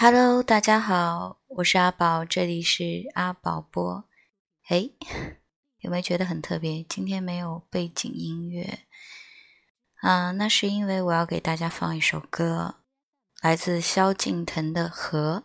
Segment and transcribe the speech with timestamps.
[0.00, 4.04] Hello，大家好，我是阿宝，这里是阿宝播。
[4.68, 4.90] 哎，
[5.80, 6.84] 有没有觉得很特别？
[6.84, 8.78] 今天没有背景音乐
[9.96, 12.76] 啊，那是因为我要给大家放一首歌，
[13.42, 15.42] 来自萧敬腾的《河》，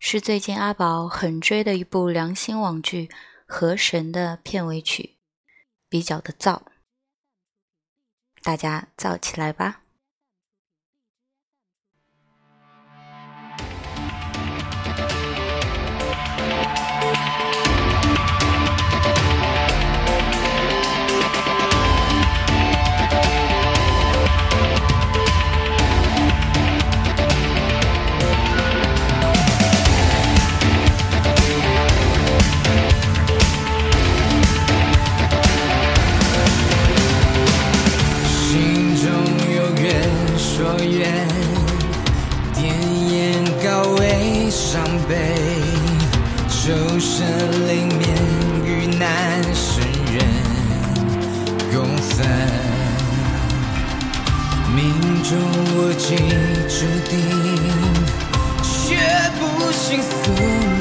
[0.00, 3.06] 是最近阿宝很追的一部良心网剧
[3.46, 5.18] 《河神》的片尾曲，
[5.88, 6.62] 比较的燥，
[8.42, 9.81] 大家燥起来吧。
[43.62, 45.14] 告慰伤悲，
[46.48, 47.24] 求神
[47.68, 48.08] 灵免
[48.64, 50.18] 于难，神人
[51.72, 52.26] 共分，
[54.74, 55.38] 命中
[55.76, 56.18] 无尽
[56.68, 56.74] 注
[57.08, 57.12] 定，
[58.64, 58.98] 却
[59.38, 60.12] 不信宿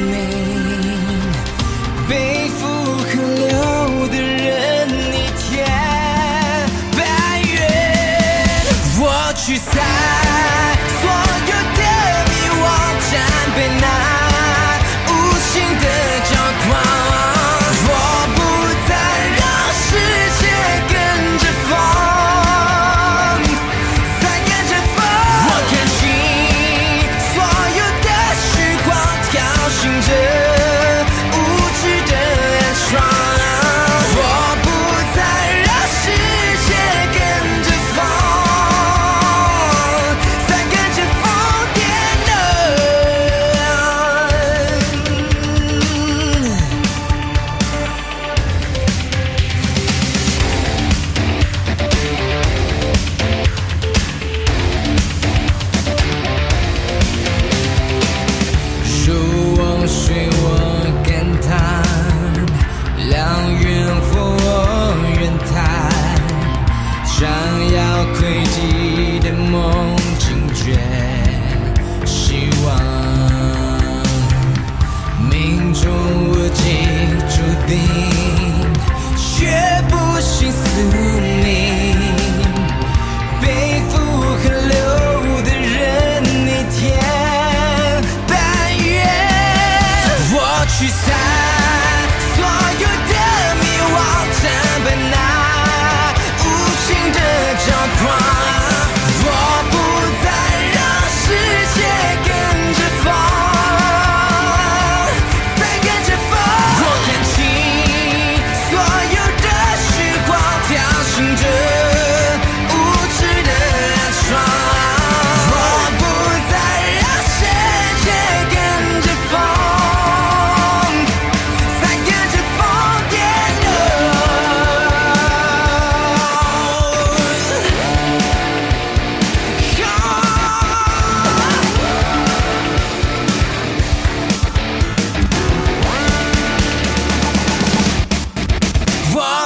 [0.09, 0.17] 命，
[2.09, 5.47] 背负河流的人逆天
[6.97, 6.99] 白
[7.43, 7.53] 月，
[8.99, 10.30] 我去散。
[13.11, 13.40] shine.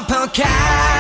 [0.08, 0.95] upon cow.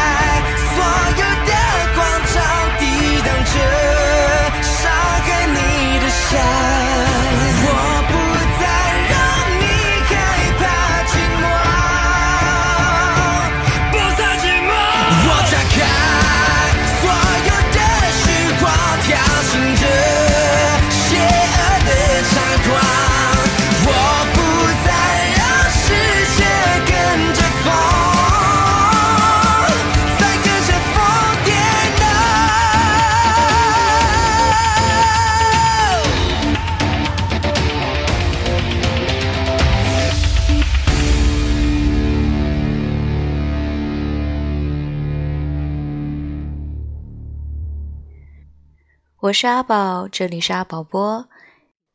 [49.25, 51.27] 我是阿宝，这里是阿宝播。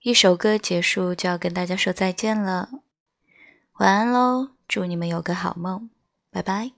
[0.03, 2.71] 一首歌结束就要跟大家说再见了，
[3.79, 4.49] 晚安喽！
[4.67, 5.91] 祝你们有个好梦，
[6.32, 6.73] 拜拜。